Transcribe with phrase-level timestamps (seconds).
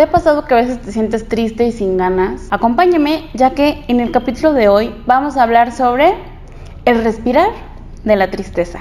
[0.00, 2.48] ¿Te ha pasado que a veces te sientes triste y sin ganas?
[2.50, 6.14] Acompáñame ya que en el capítulo de hoy vamos a hablar sobre
[6.86, 7.50] el respirar
[8.02, 8.78] de la tristeza.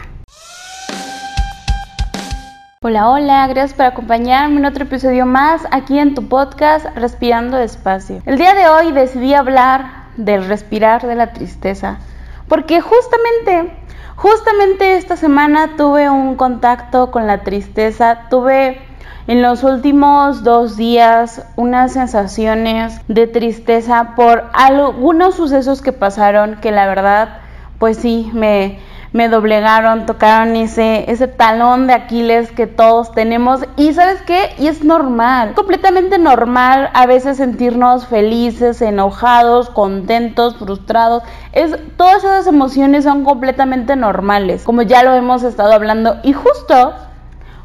[2.81, 8.21] Hola, hola, gracias por acompañarme en otro episodio más aquí en tu podcast Respirando Despacio.
[8.25, 11.99] El día de hoy decidí hablar del respirar de la tristeza
[12.47, 13.77] porque justamente,
[14.15, 18.88] justamente esta semana tuve un contacto con la tristeza, tuve
[19.30, 26.72] en los últimos dos días unas sensaciones de tristeza por algunos sucesos que pasaron que
[26.72, 27.38] la verdad
[27.77, 28.80] pues sí me,
[29.13, 33.62] me doblegaron, tocaron ese, ese talón de Aquiles que todos tenemos.
[33.77, 34.50] Y sabes qué?
[34.58, 41.22] Y es normal, completamente normal a veces sentirnos felices, enojados, contentos, frustrados.
[41.52, 46.17] Es, todas esas emociones son completamente normales, como ya lo hemos estado hablando.
[46.23, 46.95] Y justo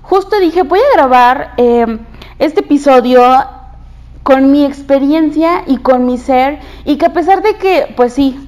[0.05, 1.99] justo dije, voy a grabar em,
[2.39, 3.23] este episodio
[4.23, 8.39] con mi experiencia y con mi ser y que a pesar de que, pues sí,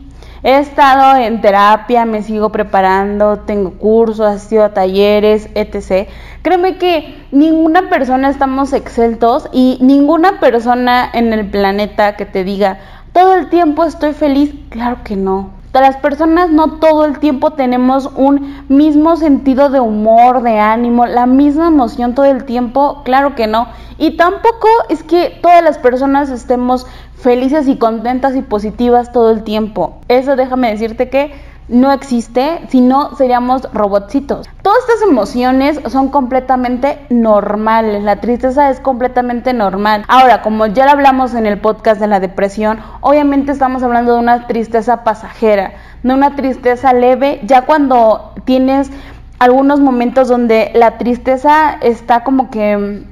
[0.42, 6.08] he estado en terapia, me sigo preparando, tengo cursos, asistido a talleres, etc.
[6.42, 12.78] Créeme que ninguna persona estamos exceltos y ninguna persona en el planeta que te diga,
[13.12, 18.10] todo el tiempo estoy feliz, claro que no las personas no todo el tiempo tenemos
[18.14, 23.46] un mismo sentido de humor, de ánimo, la misma emoción todo el tiempo, claro que
[23.46, 23.68] no.
[23.98, 29.42] Y tampoco es que todas las personas estemos felices y contentas y positivas todo el
[29.42, 29.98] tiempo.
[30.08, 31.32] Eso déjame decirte que
[31.68, 34.48] no existe, si no seríamos robotcitos.
[34.62, 40.04] Todas estas emociones son completamente normales, la tristeza es completamente normal.
[40.08, 44.20] Ahora, como ya lo hablamos en el podcast de la depresión, obviamente estamos hablando de
[44.20, 48.90] una tristeza pasajera, de una tristeza leve, ya cuando tienes
[49.38, 53.04] algunos momentos donde la tristeza está como que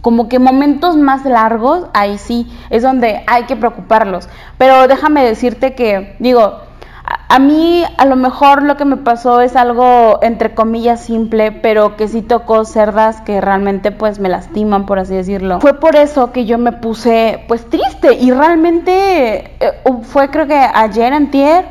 [0.00, 4.28] como que momentos más largos, ahí sí es donde hay que preocuparlos.
[4.58, 6.60] Pero déjame decirte que, digo,
[7.28, 11.96] a mí a lo mejor lo que me pasó es algo entre comillas simple, pero
[11.96, 15.60] que sí tocó cerdas que realmente pues me lastiman, por así decirlo.
[15.60, 19.72] Fue por eso que yo me puse pues triste y realmente eh,
[20.02, 21.64] fue creo que ayer, antier,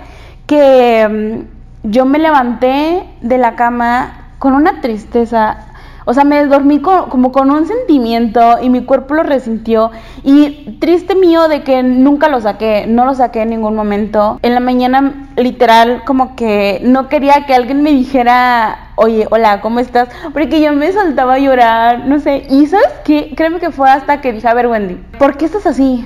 [0.47, 1.45] que
[1.83, 5.72] mm, yo me levanté de la cama con una tristeza
[6.05, 9.91] o sea, me dormí como con un sentimiento y mi cuerpo lo resintió.
[10.23, 14.39] Y triste mío de que nunca lo saqué, no lo saqué en ningún momento.
[14.41, 19.79] En la mañana, literal, como que no quería que alguien me dijera, oye, hola, ¿cómo
[19.79, 20.09] estás?
[20.33, 22.45] Porque yo me soltaba a llorar, no sé.
[22.49, 23.33] Y ¿sabes qué?
[23.35, 26.05] Créeme que fue hasta que dije, a ver, Wendy, ¿por qué estás así?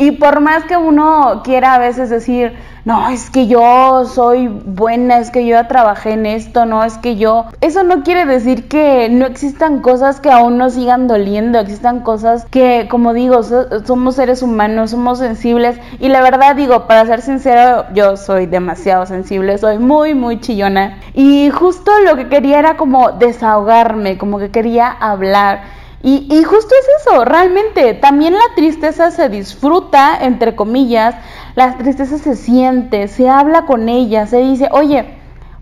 [0.00, 2.54] Y por más que uno quiera a veces decir,
[2.86, 6.96] no, es que yo soy buena, es que yo ya trabajé en esto, no, es
[6.96, 7.44] que yo...
[7.60, 12.46] Eso no quiere decir que no existan cosas que aún nos sigan doliendo, existan cosas
[12.46, 15.78] que, como digo, somos seres humanos, somos sensibles.
[15.98, 20.98] Y la verdad digo, para ser sincero, yo soy demasiado sensible, soy muy, muy chillona.
[21.12, 25.78] Y justo lo que quería era como desahogarme, como que quería hablar.
[26.02, 31.14] Y, justo es eso, realmente, también la tristeza se disfruta, entre comillas,
[31.56, 35.04] la tristeza se siente, se habla con ella, se dice, oye,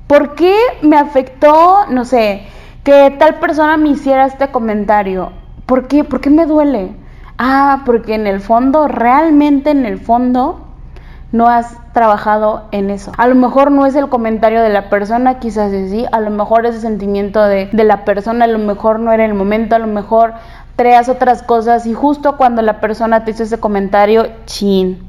[0.06, 2.47] ¿por qué me afectó, no sé,
[2.84, 5.32] que tal persona me hiciera este comentario?
[5.66, 6.04] ¿Por qué?
[6.04, 6.93] ¿Por qué me duele?
[7.37, 10.68] Ah, porque en el fondo, realmente en el fondo,
[11.31, 13.12] no has trabajado en eso.
[13.16, 16.65] A lo mejor no es el comentario de la persona, quizás sí, a lo mejor
[16.66, 20.34] ese sentimiento de, la persona, a lo mejor no era el momento, a lo mejor
[20.77, 25.03] creas otras cosas y justo cuando la persona te hizo ese comentario, chin,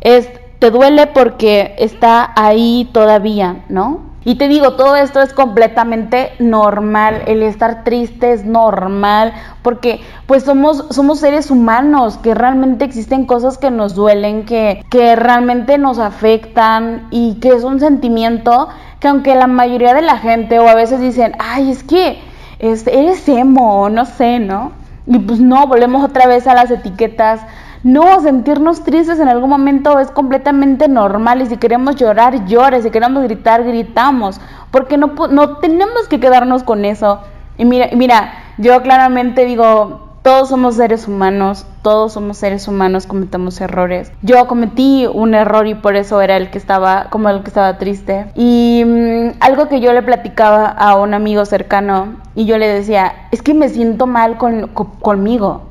[0.00, 4.13] es, te duele porque está ahí todavía, ¿no?
[4.26, 10.44] Y te digo, todo esto es completamente normal, el estar triste es normal, porque pues
[10.44, 15.98] somos, somos seres humanos, que realmente existen cosas que nos duelen, que, que realmente nos
[15.98, 18.68] afectan y que es un sentimiento
[18.98, 22.18] que aunque la mayoría de la gente o a veces dicen, ay, es que
[22.58, 24.72] este, eres emo, no sé, ¿no?
[25.06, 27.40] Y pues no, volvemos otra vez a las etiquetas
[27.84, 32.90] no, sentirnos tristes en algún momento es completamente normal y si queremos llorar, llore, si
[32.90, 34.40] queremos gritar, gritamos,
[34.70, 37.20] porque no, no tenemos que quedarnos con eso.
[37.58, 43.60] Y mira, mira, yo claramente digo, todos somos seres humanos, todos somos seres humanos, cometemos
[43.60, 44.10] errores.
[44.22, 47.76] Yo cometí un error y por eso era el que estaba, como el que estaba
[47.76, 48.28] triste.
[48.34, 53.12] Y mm, algo que yo le platicaba a un amigo cercano y yo le decía,
[53.30, 55.64] es que me siento mal con, conmigo,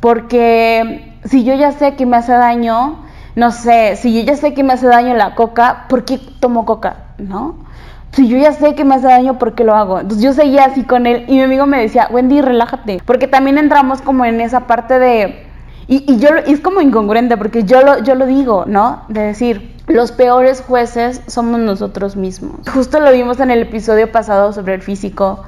[0.00, 4.54] porque si yo ya sé que me hace daño, no sé, si yo ya sé
[4.54, 6.96] que me hace daño la coca, ¿por qué tomo coca?
[7.18, 7.66] ¿No?
[8.12, 10.00] Si yo ya sé que me hace daño, ¿por qué lo hago?
[10.00, 13.02] Entonces yo seguía así con él y mi amigo me decía, Wendy, relájate.
[13.04, 15.46] Porque también entramos como en esa parte de...
[15.86, 19.02] Y, y yo y es como incongruente porque yo lo, yo lo digo, ¿no?
[19.08, 22.66] De decir, los peores jueces somos nosotros mismos.
[22.72, 25.44] Justo lo vimos en el episodio pasado sobre el físico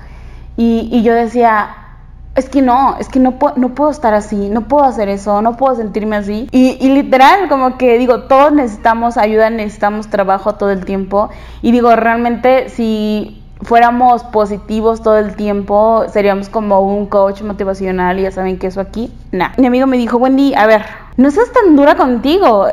[0.56, 1.70] y, y yo decía,
[2.38, 5.74] es que no, es que no, puedo estar así, no puedo hacer eso, no puedo
[5.74, 6.48] sentirme así.
[6.52, 11.30] Y, y, literal, como que digo, todos necesitamos ayuda, necesitamos trabajo todo el tiempo.
[11.62, 18.22] Y digo, realmente si fuéramos positivos todo el tiempo, seríamos como un coach motivacional y
[18.22, 19.52] ya saben que eso aquí, nada.
[19.58, 20.84] Mi amigo me dijo, Wendy, a ver,
[21.16, 22.68] no seas tan dura contigo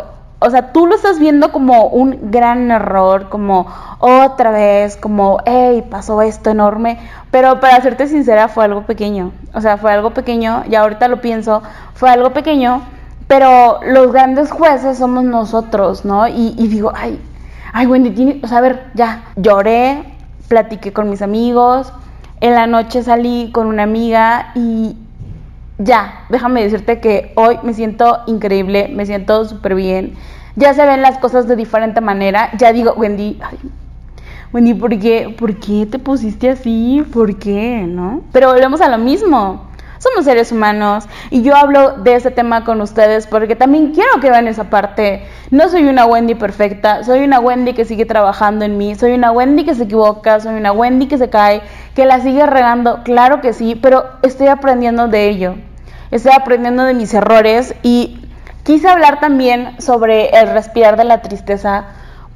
[0.45, 3.65] o sea, tú lo estás viendo como un gran error, como
[3.97, 6.99] otra vez, como, hey, pasó esto enorme,
[7.31, 11.19] pero para serte sincera fue algo pequeño, o sea, fue algo pequeño, y ahorita lo
[11.19, 11.63] pienso,
[11.95, 12.83] fue algo pequeño,
[13.27, 16.27] pero los grandes jueces somos nosotros, ¿no?
[16.27, 17.19] Y, digo, ay,
[17.73, 20.03] ay, Wendy, tiene, o sea, a ver, ya, lloré,
[20.47, 21.91] platiqué con mis amigos,
[22.39, 24.95] en la noche salí con una amiga y,
[25.77, 30.15] ya, déjame decirte que hoy me siento increíble, me siento súper bien.
[30.55, 32.49] Ya se ven las cosas de diferente manera.
[32.57, 33.57] Ya digo, Wendy, ay,
[34.53, 37.03] Wendy, ¿por qué, ¿por qué te pusiste así?
[37.11, 37.83] ¿Por qué?
[37.85, 38.21] ¿No?
[38.31, 39.67] Pero volvemos a lo mismo.
[39.97, 44.29] Somos seres humanos y yo hablo de ese tema con ustedes porque también quiero que
[44.29, 45.23] vean esa parte.
[45.51, 49.31] No soy una Wendy perfecta, soy una Wendy que sigue trabajando en mí, soy una
[49.31, 51.61] Wendy que se equivoca, soy una Wendy que se cae,
[51.95, 55.55] que la sigue regando, claro que sí, pero estoy aprendiendo de ello.
[56.11, 58.19] Estoy aprendiendo de mis errores y
[58.63, 61.85] quise hablar también sobre el respirar de la tristeza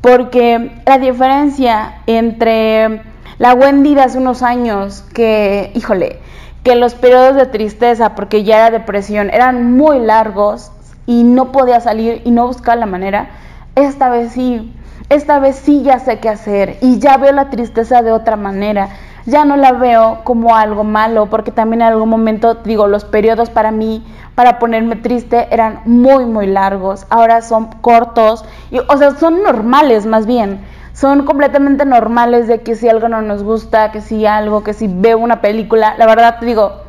[0.02, 3.02] porque la diferencia entre
[3.38, 6.20] la Wendy de hace unos años que, híjole,
[6.64, 10.72] que los periodos de tristeza, porque ya era depresión, eran muy largos
[11.06, 13.30] y no podía salir y no buscaba la manera,
[13.76, 14.74] esta vez sí,
[15.10, 18.90] esta vez sí ya sé qué hacer y ya veo la tristeza de otra manera.
[19.26, 23.50] Ya no la veo como algo malo, porque también en algún momento, digo, los periodos
[23.50, 24.06] para mí,
[24.36, 27.06] para ponerme triste, eran muy, muy largos.
[27.10, 30.60] Ahora son cortos, y, o sea, son normales más bien
[31.00, 34.90] son completamente normales de que si algo no nos gusta, que si algo, que si
[34.90, 36.82] veo una película, la verdad te digo,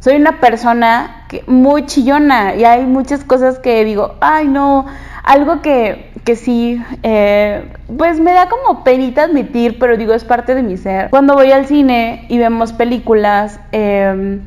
[0.00, 4.86] soy una persona que, muy chillona y hay muchas cosas que digo, ay no,
[5.22, 7.64] algo que, que sí, eh,
[7.96, 11.10] pues me da como penita admitir, pero digo, es parte de mi ser.
[11.10, 14.40] Cuando voy al cine y vemos películas em,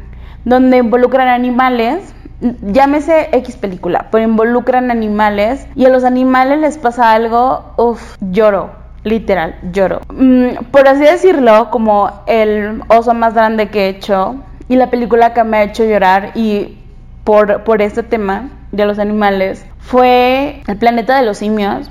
[0.43, 2.13] donde involucran animales,
[2.61, 8.85] llámese X película, pero involucran animales y a los animales les pasa algo, uff, lloro
[9.05, 10.01] literal, lloro.
[10.09, 14.35] Mm, por así decirlo, como el oso más grande que he hecho
[14.67, 16.79] y la película que me ha hecho llorar y
[17.23, 21.89] por, por este tema de los animales fue El planeta de los simios.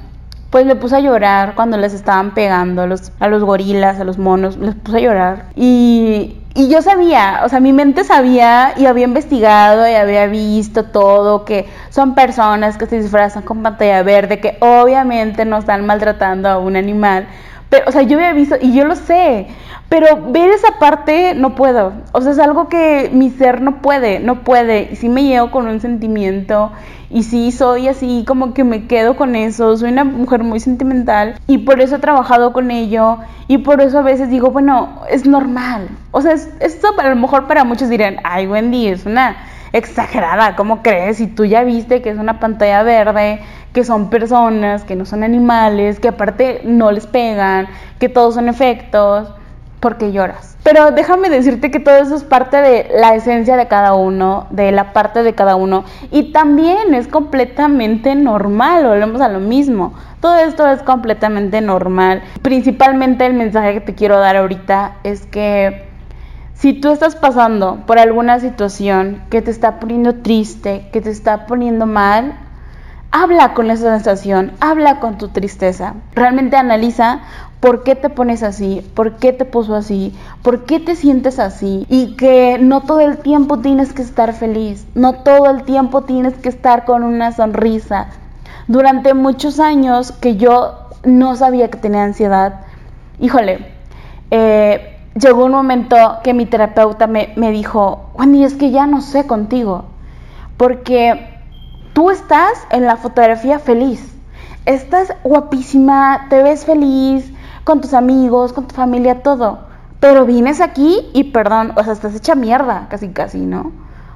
[0.51, 4.05] Pues me puse a llorar cuando les estaban pegando a los, a los gorilas, a
[4.05, 5.47] los monos, les puse a llorar.
[5.57, 10.85] Y y yo sabía, o sea, mi mente sabía y había investigado y había visto
[10.85, 16.49] todo, que son personas que se disfrazan con pantalla verde, que obviamente no están maltratando
[16.49, 17.27] a un animal.
[17.87, 19.47] O sea, yo había visto y yo lo sé,
[19.89, 21.93] pero ver esa parte no puedo.
[22.13, 24.89] O sea, es algo que mi ser no puede, no puede.
[24.93, 26.73] Y sí me llevo con un sentimiento
[27.11, 29.77] y sí soy así como que me quedo con eso.
[29.77, 33.99] Soy una mujer muy sentimental y por eso he trabajado con ello y por eso
[33.99, 35.89] a veces digo, bueno, es normal.
[36.11, 39.37] O sea, esto a lo mejor para muchos dirán, ay Wendy, es una
[39.75, 41.17] exagerada, ¿cómo crees?
[41.17, 43.41] Si tú ya viste que es una pantalla verde,
[43.73, 47.67] que son personas, que no son animales, que aparte no les pegan,
[47.99, 49.35] que todos son efectos
[49.81, 50.57] porque lloras.
[50.63, 54.71] Pero déjame decirte que todo eso es parte de la esencia de cada uno, de
[54.71, 55.85] la parte de cada uno.
[56.11, 59.93] Y también es completamente normal, volvemos a lo mismo.
[60.21, 62.23] Todo esto es completamente normal.
[62.41, 65.84] Principalmente el mensaje que te quiero dar ahorita es que
[66.55, 71.47] si tú estás pasando por alguna situación que te está poniendo triste, que te está
[71.47, 72.39] poniendo mal,
[73.11, 75.95] habla con esa sensación, habla con tu tristeza.
[76.15, 77.21] Realmente analiza
[77.61, 81.87] por qué te pones así, por qué te puso así, por qué te sientes así
[81.89, 86.35] y que no todo el tiempo tienes que estar feliz, no todo el tiempo tienes
[86.35, 88.09] que estar con una sonrisa.
[88.69, 92.63] Durante muchos años que yo no sabía que tenía ansiedad,
[93.19, 93.67] híjole,
[94.31, 99.01] eh, llegó un momento que mi terapeuta me, me dijo, Wendy, es que ya no
[99.01, 99.87] sé contigo,
[100.57, 101.41] porque
[101.93, 104.15] tú estás en la fotografía feliz,
[104.67, 107.33] estás guapísima, te ves feliz,
[107.65, 109.61] con tus amigos, con tu familia, todo.
[110.01, 113.73] Pero vienes aquí y perdón, o sea, estás hecha mierda, casi casi, ¿no?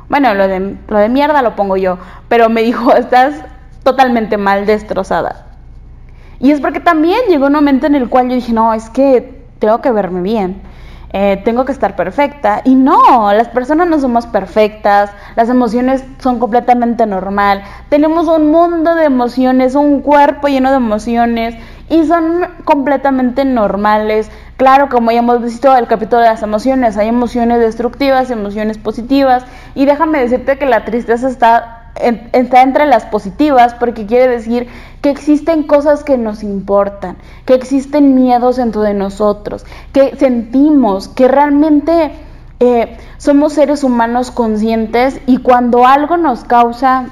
[0.08, 3.34] Bueno, lo de, lo de mierda lo pongo yo, pero me dijo, estás
[3.82, 5.46] totalmente mal destrozada.
[6.40, 9.42] Y es porque también llegó un momento en el cual yo dije, no, es que
[9.58, 10.60] tengo que verme bien.
[11.12, 12.60] Eh, tengo que estar perfecta.
[12.64, 17.62] Y no, las personas no somos perfectas, las emociones son completamente normal.
[17.88, 21.54] Tenemos un mundo de emociones, un cuerpo lleno de emociones
[21.88, 24.30] y son completamente normales.
[24.56, 29.44] Claro, como ya hemos visto el capítulo de las emociones, hay emociones destructivas, emociones positivas.
[29.74, 31.77] Y déjame decirte que la tristeza está
[32.32, 34.68] está entre las positivas porque quiere decir
[35.00, 41.28] que existen cosas que nos importan, que existen miedos dentro de nosotros, que sentimos, que
[41.28, 42.12] realmente
[42.60, 47.06] eh, somos seres humanos conscientes y cuando algo nos causa,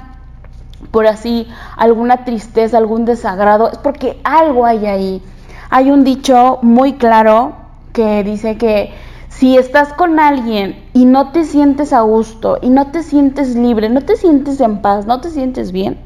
[0.91, 5.23] por así, alguna tristeza, algún desagrado, es porque algo hay ahí.
[5.69, 7.53] Hay un dicho muy claro
[7.93, 8.93] que dice que
[9.37, 13.87] si estás con alguien y no te sientes a gusto y no te sientes libre,
[13.87, 15.99] no te sientes en paz, no te sientes bien,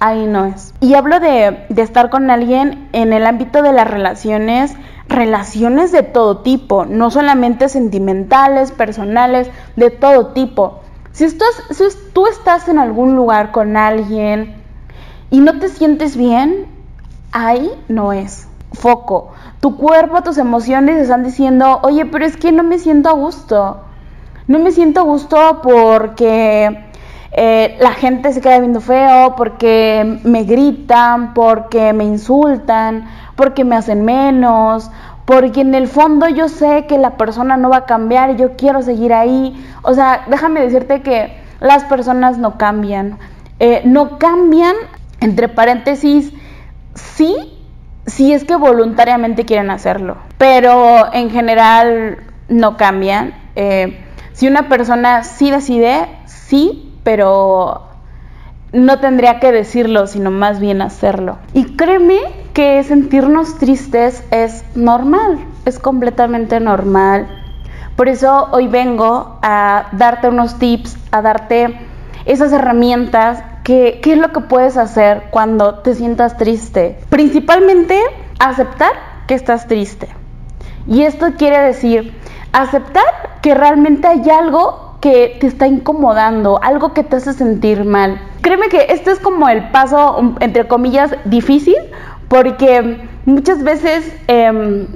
[0.00, 0.74] ahí no es.
[0.80, 4.74] Y hablo de, estar con alguien en el ámbito de las relaciones,
[5.06, 10.80] relaciones de todo tipo, no solamente sentimentales, personales, de todo tipo.
[11.12, 11.38] Si, si
[12.12, 14.56] tú estás en algún lugar con alguien
[15.30, 16.66] y no te sientes bien,
[17.30, 19.32] ahí no es foco.
[19.60, 23.80] Tu cuerpo, tus emociones están diciendo, oye, pero es que no me siento a gusto.
[24.48, 26.84] No me siento a gusto porque
[27.32, 33.76] eh, la gente se queda viendo feo, porque me gritan, porque me insultan, porque me
[33.76, 34.90] hacen menos,
[35.24, 38.56] porque en el fondo yo sé que la persona no va a cambiar y yo
[38.56, 39.54] quiero seguir ahí.
[39.82, 43.18] O sea, déjame decirte que las personas no cambian.
[43.60, 44.74] Eh, no cambian,
[45.20, 46.32] entre paréntesis,
[46.94, 47.61] sí
[48.06, 52.18] si es que voluntariamente quieren hacerlo, pero en general
[52.48, 53.34] no cambian.
[53.54, 53.98] Eh,
[54.32, 57.88] si una persona sí decide, sí, pero
[58.72, 61.38] no tendría que decirlo, sino más bien hacerlo.
[61.52, 62.18] Y créeme
[62.54, 67.28] que sentirnos tristes es normal, es completamente normal.
[67.96, 71.78] Por eso hoy vengo a darte unos tips, a darte
[72.24, 76.98] esas herramientas ¿Qué, es lo que puedes hacer cuando te sientas triste?
[77.08, 78.00] Principalmente
[78.40, 78.92] aceptar
[79.28, 80.08] que estás triste.
[80.88, 82.12] Y esto quiere decir
[82.52, 83.04] aceptar
[83.40, 88.20] que realmente hay algo que te está incomodando, algo que te hace sentir mal.
[88.40, 91.76] Créeme que este es como el paso, entre comillas, difícil,
[92.28, 94.86] porque muchas veces eh,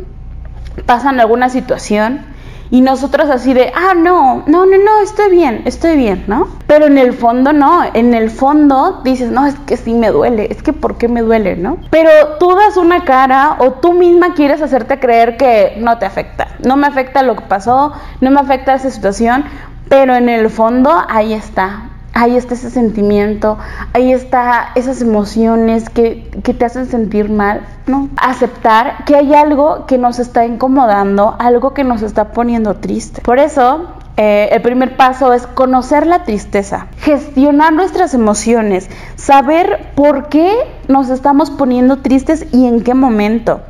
[0.86, 2.24] pasan alguna situación
[2.70, 6.48] y nosotros así de, ah, no, no, no, no, estoy bien, estoy bien, ¿no?
[6.66, 10.48] Pero en el fondo no, en el fondo dices, no, es que sí me duele,
[10.50, 11.78] es que ¿por qué me duele, no?
[11.90, 16.48] Pero tú das una cara o tú misma quieres hacerte creer que no te afecta,
[16.64, 19.44] no me afecta lo que pasó, no me afecta esa situación,
[19.88, 23.58] pero en el fondo ahí está, ahí está ese sentimiento,
[23.92, 28.08] ahí está esas emociones que, te hacen sentir mal, ¿no?
[28.16, 33.20] Aceptar que hay algo que nos está incomodando, algo que nos está poniendo triste.
[33.20, 40.30] Por eso, eh, el primer paso es conocer la tristeza, gestionar nuestras emociones, saber por
[40.30, 40.54] qué
[40.88, 43.60] nos estamos poniendo tristes y en qué momento.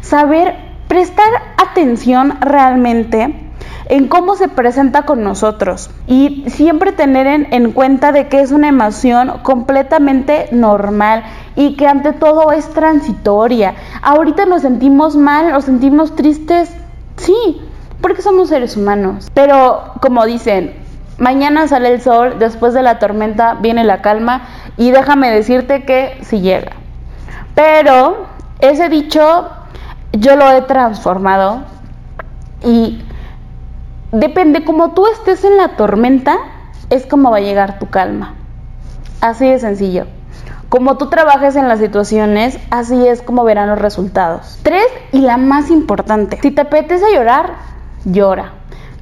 [0.00, 0.56] Saber
[0.88, 3.41] prestar atención realmente
[3.92, 8.68] en cómo se presenta con nosotros y siempre tener en, cuenta de que es una
[8.68, 11.24] emoción completamente normal
[11.56, 13.74] y que ante todo es transitoria.
[14.00, 16.74] Ahorita nos sentimos mal, nos sentimos tristes,
[17.18, 17.60] sí,
[18.00, 19.30] porque somos seres humanos.
[19.34, 20.72] Pero como dicen,
[21.18, 26.16] mañana sale el sol, después de la tormenta viene la calma y déjame decirte que
[26.22, 26.72] sí llega.
[27.54, 28.24] Pero
[28.58, 29.50] ese dicho
[30.12, 31.64] yo lo he transformado
[32.64, 33.02] y
[34.12, 36.38] depende, como tú estés en la tormenta,
[36.90, 38.34] es como va a llegar tu calma.
[39.20, 40.06] Así de sencillo.
[40.68, 44.58] Como tú trabajes en las situaciones, así es como verán los resultados.
[44.62, 47.54] Tres, y la más importante, si te apetece llorar,
[48.04, 48.52] llora.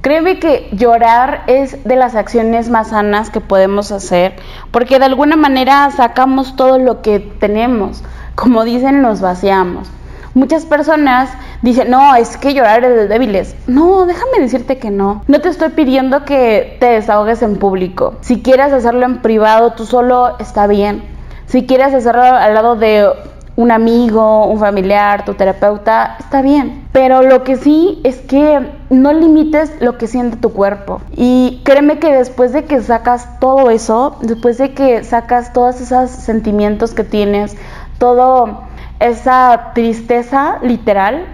[0.01, 4.35] Créeme que llorar es de las acciones más sanas que podemos hacer,
[4.71, 8.03] porque de alguna manera sacamos todo lo que tenemos.
[8.35, 9.89] Como dicen, nos vaciamos.
[10.33, 11.29] Muchas personas
[11.61, 13.55] dicen, no, es que llorar es de débiles.
[13.67, 15.23] No, déjame decirte que no.
[15.27, 18.15] No te estoy pidiendo que te desahogues en público.
[18.21, 21.03] Si quieres hacerlo en privado, tú solo está bien.
[21.47, 23.09] Si quieres hacerlo al lado de
[23.57, 26.87] un amigo, un familiar, tu terapeuta, está bien.
[26.91, 28.59] Pero lo que sí es que
[28.89, 31.01] no limites lo que siente tu cuerpo.
[31.15, 36.09] Y créeme que después de que sacas todo eso, después de que sacas todos esos
[36.09, 37.55] sentimientos que tienes,
[37.97, 38.61] todo
[39.01, 41.25] esa tristeza literal,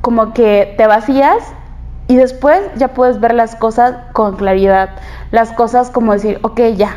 [0.00, 1.38] como que te vacías
[2.06, 4.90] y después ya puedes ver las cosas con claridad.
[5.30, 6.96] Las cosas como decir, ok, ya,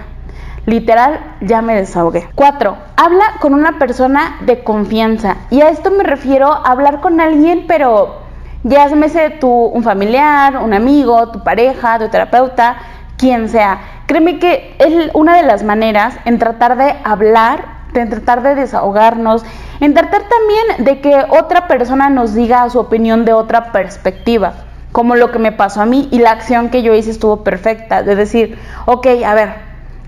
[0.65, 2.27] literal, ya me desahogué.
[2.35, 5.37] Cuatro, habla con una persona de confianza.
[5.49, 8.27] Y a esto me refiero a hablar con alguien, pero
[8.63, 12.75] Ya sé tú un familiar, un amigo, tu pareja, tu terapeuta,
[13.17, 13.79] quien sea.
[14.07, 19.43] Créeme que es una de las maneras en tratar de hablar, en tratar de desahogarnos,
[19.79, 24.53] en tratar también de que otra persona nos diga su opinión de otra perspectiva,
[24.91, 28.03] como lo que me pasó a mí y la acción que yo hice estuvo perfecta,
[28.03, 29.55] de decir, ok, a ver,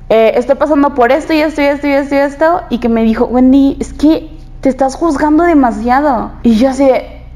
[0.09, 2.89] eh, estoy pasando por esto y esto y esto y esto y esto, y que
[2.89, 6.31] me dijo, Wendy, es que te estás juzgando demasiado.
[6.43, 6.89] Y yo así,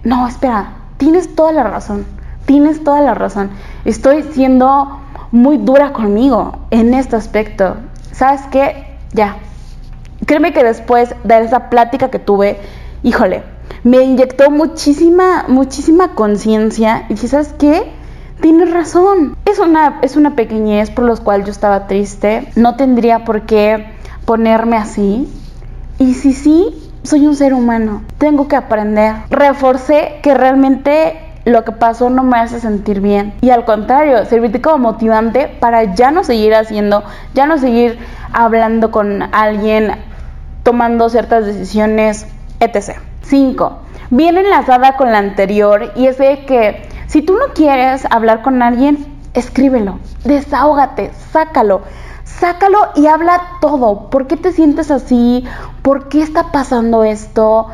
[0.04, 2.06] no, espera, tienes toda la razón,
[2.46, 3.52] tienes toda la razón.
[3.86, 5.00] Estoy siendo
[5.32, 7.76] muy dura conmigo en este aspecto.
[8.12, 8.98] ¿Sabes qué?
[9.14, 9.38] Ya.
[10.26, 12.60] Créeme que después de esa plática que tuve,
[13.04, 13.44] híjole,
[13.84, 17.06] me inyectó muchísima, muchísima conciencia.
[17.10, 17.92] Y ¿sabes qué?
[18.42, 19.36] Tienes razón.
[19.46, 22.50] Es una, es una pequeñez por la cual yo estaba triste.
[22.56, 23.88] No tendría por qué
[24.26, 25.30] ponerme así.
[26.00, 29.16] Y si sí, soy un ser humano, tengo que aprender.
[29.30, 33.34] Reforcé que realmente lo que pasó no me hace sentir bien.
[33.42, 37.04] Y al contrario, servirte como motivante para ya no seguir haciendo,
[37.34, 38.00] ya no seguir
[38.32, 39.92] hablando con alguien,
[40.64, 42.26] tomando ciertas decisiones,
[42.60, 42.98] etc.
[43.22, 43.78] 5.
[44.10, 48.62] Viene enlazada con la anterior y es de que si tú no quieres hablar con
[48.62, 51.82] alguien, escríbelo, desahógate, sácalo
[52.40, 54.10] sácalo y habla todo.
[54.10, 55.46] ¿Por qué te sientes así?
[55.82, 57.68] ¿Por qué está pasando esto?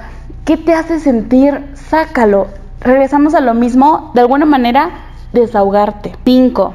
[0.45, 1.71] ¿Qué te hace sentir?
[1.73, 2.47] Sácalo.
[2.81, 4.91] Regresamos a lo mismo, de alguna manera,
[5.33, 6.15] desahogarte.
[6.25, 6.73] 5.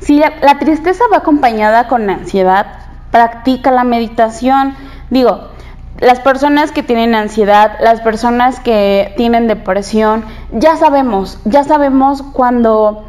[0.00, 2.66] Si la, tristeza va acompañada con ansiedad,
[3.10, 4.74] practica la meditación.
[5.10, 5.48] Digo,
[5.98, 13.04] las personas que tienen ansiedad, las personas que tienen depresión, ya sabemos, ya sabemos cuando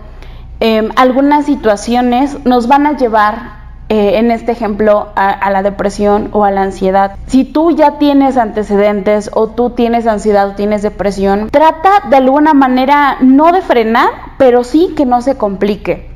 [0.59, 3.57] em, algunas situaciones nos van a llevar
[3.89, 7.15] eh, en este ejemplo, a, la depresión o a la ansiedad.
[7.27, 12.53] Si tú ya tienes antecedentes o tú tienes ansiedad o tienes depresión, trata de alguna
[12.53, 16.09] manera no de frenar, pero sí que no se complique.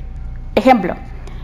[0.55, 0.95] Ejemplo,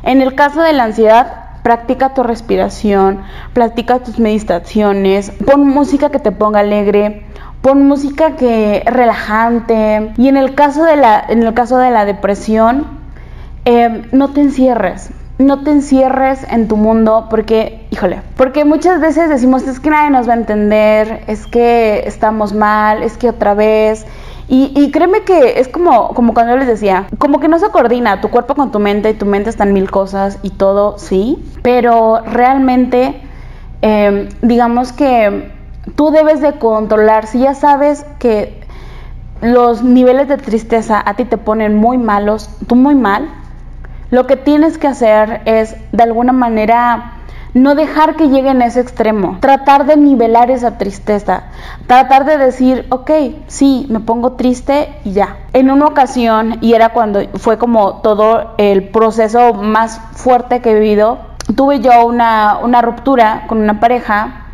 [0.04, 6.20] en el caso de la ansiedad, practica tu respiración, practica tus meditaciones, pon música que
[6.20, 7.26] te ponga alegre,
[7.62, 10.14] pon música que relajante.
[10.16, 12.88] Y en el caso de la, en el caso de la depresión,
[13.66, 19.30] eh, no te encierres no te encierres en tu mundo porque, híjole, porque muchas veces
[19.30, 23.54] decimos es que nadie nos va a entender, es que estamos mal, es que otra
[23.54, 24.08] vez.
[24.50, 28.22] Y, créeme que es como, como cuando yo les decía, como que no se coordina
[28.22, 32.22] tu cuerpo con tu mente y tu mente están mil cosas y todo, sí, pero
[32.22, 33.22] realmente
[33.82, 35.52] em, digamos que
[35.98, 38.62] tú debes de controlar, si ya sabes que
[39.42, 43.30] los niveles de tristeza a ti te ponen muy malos, tú muy mal,
[44.12, 47.17] lo que tienes que hacer es, de alguna manera,
[47.54, 51.44] no dejar que llegue en ese extremo, tratar de nivelar esa tristeza,
[51.88, 53.12] tratar de decir, ok,
[53.48, 55.38] sí, me pongo triste y ya.
[55.54, 60.80] En una ocasión, y era cuando fue como todo el proceso más fuerte que he
[60.80, 61.20] vivido,
[61.56, 64.46] tuve yo una, una ruptura con una pareja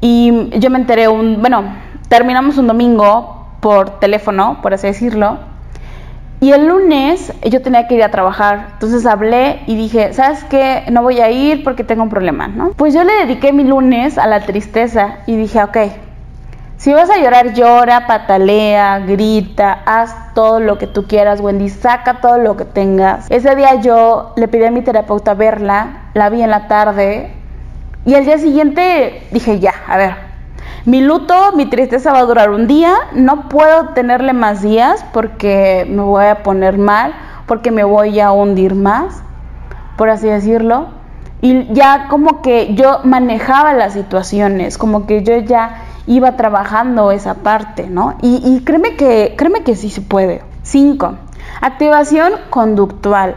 [0.00, 1.64] y yo me enteré un, bueno,
[2.08, 5.38] terminamos un domingo por teléfono, por así decirlo,
[6.42, 10.82] y el lunes yo tenía que ir a trabajar, entonces hablé y dije, ¿sabes qué?
[10.90, 12.72] No voy a ir porque tengo un problema, ¿no?
[12.72, 15.76] Pues yo le dediqué mi lunes a la tristeza y dije, ok,
[16.78, 22.20] si vas a llorar, llora, patalea, grita, haz todo lo que tú quieras, Wendy, saca
[22.20, 23.30] todo lo que tengas.
[23.30, 27.30] Ese día yo le pedí a mi terapeuta verla, la vi en la tarde
[28.04, 30.31] y al día siguiente dije, ya, a ver,
[30.84, 35.86] mi luto, mi tristeza va a durar un día, no puedo tenerle más días porque
[35.88, 37.14] me voy a poner mal,
[37.46, 39.22] porque me voy a hundir más,
[39.96, 40.88] por así decirlo.
[41.40, 47.34] Y ya como que yo manejaba las situaciones, como que yo ya iba trabajando esa
[47.34, 48.14] parte, ¿no?
[48.22, 50.42] Y, créeme, que, créeme que sí se puede.
[50.62, 51.14] 5.
[51.60, 53.36] Activación conductual.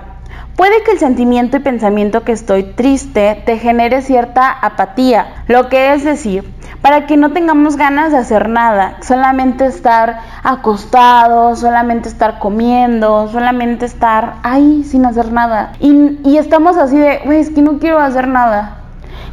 [0.56, 5.94] Puede que el sentimiento y pensamiento que estoy triste te genere cierta apatía, lo que
[5.94, 6.50] es decir,
[6.82, 13.86] para que no tengamos ganas de hacer nada, solamente estar acostados, solamente estar comiendo, solamente
[13.86, 15.74] estar ahí sin hacer nada.
[15.82, 18.78] Y, estamos así de, güey, es que no quiero hacer nada.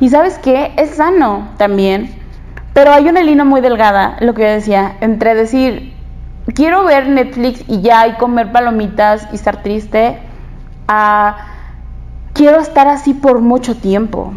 [0.01, 2.13] Y sabes qué, es sano también,
[2.75, 5.95] pero hay una línea muy delgada, lo que yo decía, entre decir,
[6.53, 10.19] quiero ver Netflix y ya, y comer palomitas y estar triste,
[12.33, 14.33] quiero estar así por mucho tiempo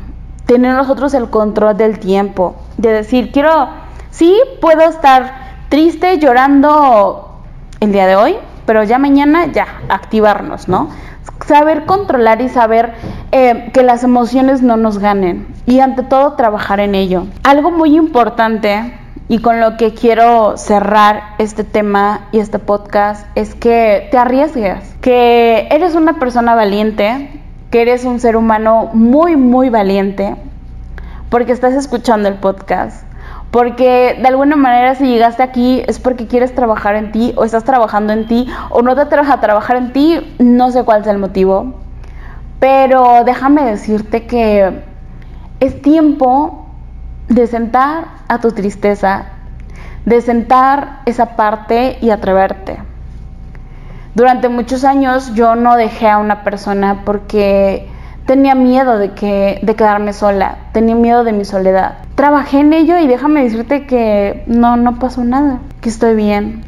[0.45, 3.69] tener nosotros el control del tiempo, de decir, quiero,
[4.11, 5.33] sí, puedo estar
[5.69, 7.41] triste, llorando
[7.79, 10.89] el día de hoy, pero ya mañana ya, activarnos, ¿no?
[11.45, 12.93] Saber controlar y saber
[13.31, 17.25] eh, que las emociones no nos ganen y ante todo trabajar en ello.
[17.43, 23.55] Algo muy importante y con lo que quiero cerrar este tema y este podcast es
[23.55, 29.69] que te arriesgues, que eres una persona valiente, que eres un ser humano muy, muy
[29.69, 30.35] valiente,
[31.29, 33.03] porque estás escuchando el podcast.
[33.49, 37.63] Porque de alguna manera si llegaste aquí es porque quieres trabajar en ti o estás
[37.63, 41.07] trabajando en ti o no te atreves a trabajar en ti, no sé cuál es
[41.07, 41.73] el motivo.
[42.59, 44.83] Pero déjame decirte que
[45.61, 46.64] es tiempo
[47.29, 49.25] de sentar a tu tristeza,
[50.05, 52.77] de sentar esa parte y atreverte.
[54.13, 57.89] Durante muchos años yo no dejé a una persona porque
[58.25, 61.97] tenía miedo de, que, de quedarme sola, tenía miedo de mi soledad.
[62.15, 66.63] Trabajé en ello y déjame decirte que no, no pasó nada, que estoy bien,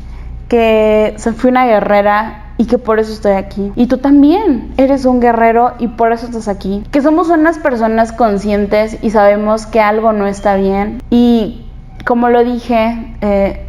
[0.49, 3.71] que fui una guerrera y que por eso estoy aquí.
[3.75, 6.83] Y tú también eres un guerrero y por eso estás aquí.
[6.91, 11.01] Que somos unas personas conscientes y sabemos que algo no está bien.
[11.09, 11.65] Y
[12.05, 13.63] como lo dije eh,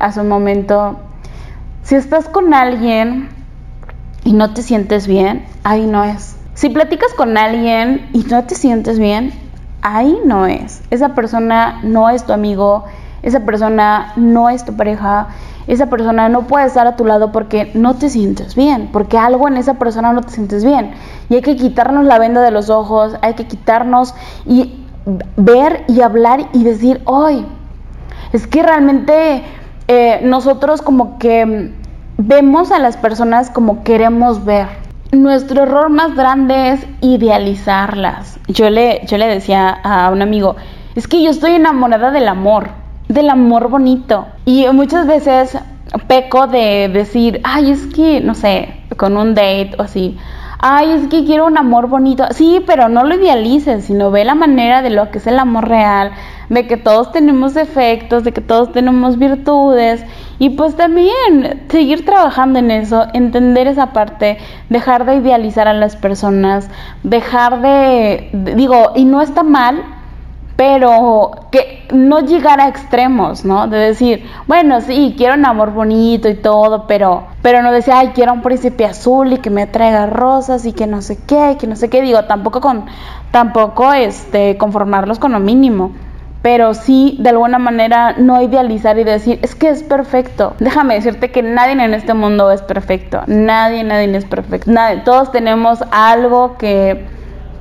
[0.00, 0.98] hace un momento,
[1.82, 3.28] si estás con alguien
[4.24, 6.36] y no te sientes bien, ahí no es.
[6.54, 9.32] Si platicas con alguien y no te sientes bien,
[9.82, 10.82] ahí no es.
[10.90, 12.84] Esa persona no es tu amigo,
[13.24, 15.28] esa persona no es tu pareja,
[15.66, 19.48] esa persona no puede estar a tu lado porque no te sientes bien, porque algo
[19.48, 20.92] en esa persona no te sientes bien.
[21.30, 24.74] Y hay que quitarnos la venda de los ojos, hay que quitarnos y
[25.36, 27.46] ver y hablar y decir, hoy,
[28.34, 29.42] es que realmente
[29.88, 31.72] eh, nosotros como que
[32.18, 34.68] vemos a las personas como queremos ver.
[35.12, 38.38] Nuestro error más grande es idealizarlas.
[38.48, 40.56] Yo le, yo le decía a un amigo,
[40.94, 42.83] es que yo estoy enamorada del amor
[43.14, 44.26] del amor bonito.
[44.44, 45.56] Y muchas veces
[46.08, 50.18] peco de decir, ay, es que, no sé, con un date o así,
[50.58, 52.24] ay, es que quiero un amor bonito.
[52.32, 55.68] Sí, pero no lo idealices, sino ve la manera de lo que es el amor
[55.68, 56.12] real,
[56.48, 60.04] de que todos tenemos defectos, de que todos tenemos virtudes
[60.38, 65.96] y pues también seguir trabajando en eso, entender esa parte, dejar de idealizar a las
[65.96, 66.68] personas,
[67.02, 69.84] dejar de digo, y no está mal
[70.56, 73.66] pero que no llegar a extremos, ¿no?
[73.66, 78.12] De decir, bueno, sí, quiero un amor bonito y todo, pero, pero no decir, ay,
[78.14, 81.66] quiero un príncipe azul y que me traiga rosas y que no sé qué, que
[81.66, 82.86] no sé qué, digo, tampoco con,
[83.32, 85.90] tampoco este, conformarlos con lo mínimo,
[86.40, 90.54] pero sí de alguna manera no idealizar y decir, es que es perfecto.
[90.60, 94.70] Déjame decirte que nadie en este mundo es perfecto, nadie, nadie es perfecto,
[95.04, 97.12] todos tenemos algo que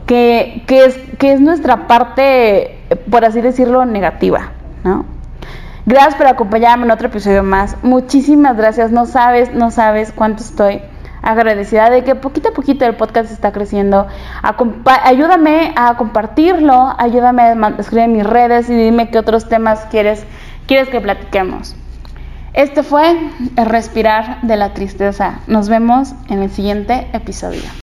[0.05, 4.51] que, es, que es nuestra parte, por así decirlo, negativa,
[4.83, 5.05] ¿no?
[5.85, 7.75] Gracias por acompañarme en otro episodio más.
[7.83, 8.91] Muchísimas gracias.
[8.91, 10.81] No sabes, no sabes cuánto estoy
[11.21, 14.07] agradecida de que poquito a poquito el podcast está creciendo.
[14.85, 20.25] ayúdame a compartirlo, ayúdame a escribir en mis redes y dime qué otros temas quieres,
[20.67, 21.75] quieres que platiquemos.
[22.53, 23.17] Este fue
[23.57, 25.39] el respirar de la tristeza.
[25.47, 27.82] Nos vemos en el siguiente episodio.